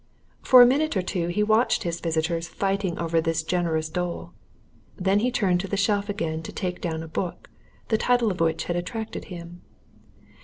[0.41, 4.33] For a minute or two he watched his visitors fighting over this generous dole;
[4.97, 7.51] then he turned to the shelf again, to take down a book,
[7.89, 9.61] the title of which had attracted him.